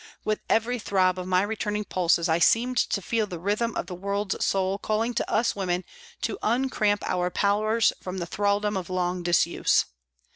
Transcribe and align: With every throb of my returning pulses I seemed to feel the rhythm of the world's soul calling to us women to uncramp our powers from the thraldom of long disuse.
With 0.25 0.39
every 0.49 0.79
throb 0.79 1.19
of 1.19 1.27
my 1.27 1.43
returning 1.43 1.83
pulses 1.85 2.27
I 2.27 2.39
seemed 2.39 2.77
to 2.77 3.03
feel 3.03 3.27
the 3.27 3.37
rhythm 3.37 3.75
of 3.75 3.85
the 3.85 3.93
world's 3.93 4.43
soul 4.43 4.79
calling 4.79 5.13
to 5.13 5.31
us 5.31 5.55
women 5.55 5.83
to 6.21 6.39
uncramp 6.41 7.03
our 7.05 7.29
powers 7.29 7.93
from 8.01 8.17
the 8.17 8.25
thraldom 8.25 8.75
of 8.75 8.89
long 8.89 9.21
disuse. 9.21 9.85